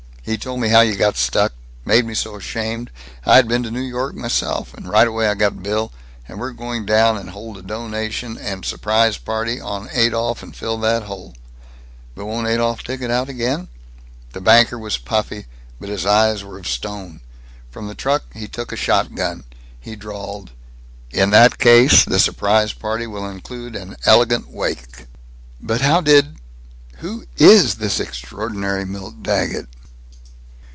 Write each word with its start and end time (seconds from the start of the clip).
He 0.23 0.37
told 0.37 0.59
me 0.59 0.67
how 0.69 0.81
you 0.81 0.95
got 0.95 1.17
stuck 1.17 1.51
made 1.83 2.05
me 2.05 2.13
so 2.13 2.35
ashamed 2.35 2.91
I 3.25 3.41
been 3.41 3.63
to 3.63 3.71
New 3.71 3.81
York 3.83 4.13
myself 4.13 4.71
and 4.75 4.87
right 4.87 5.07
away 5.07 5.27
I 5.27 5.33
got 5.33 5.63
Bill, 5.63 5.91
and 6.27 6.39
we're 6.39 6.51
going 6.51 6.85
down 6.85 7.17
and 7.17 7.31
hold 7.31 7.57
a 7.57 7.63
donation 7.63 8.37
and 8.37 8.63
surprise 8.63 9.17
party 9.17 9.59
on 9.59 9.89
Adolph 9.91 10.43
and 10.43 10.55
fill 10.55 10.77
that 10.81 11.03
hole." 11.03 11.33
"But 12.13 12.25
won't 12.27 12.47
Adolph 12.47 12.83
dig 12.83 13.01
it 13.01 13.09
out 13.09 13.29
again?" 13.29 13.67
The 14.33 14.41
banker 14.41 14.77
was 14.77 14.99
puffy, 14.99 15.47
but 15.79 15.89
his 15.89 16.05
eyes 16.05 16.43
were 16.43 16.59
of 16.59 16.67
stone. 16.67 17.21
From 17.71 17.87
the 17.87 17.95
truck 17.95 18.23
he 18.31 18.47
took 18.47 18.71
a 18.71 18.75
shotgun. 18.77 19.43
He 19.79 19.95
drawled, 19.95 20.51
"In 21.09 21.31
that 21.31 21.57
case, 21.57 22.05
the 22.05 22.19
surprise 22.19 22.73
party 22.73 23.07
will 23.07 23.27
include 23.27 23.75
an 23.75 23.97
elegant 24.05 24.49
wake." 24.49 25.07
"But 25.59 25.81
how 25.81 25.99
did 25.99 26.37
Who 26.97 27.25
is 27.37 27.75
this 27.77 27.99
extraordinary 27.99 28.85
Milt 28.85 29.23
Daggett?" 29.23 29.67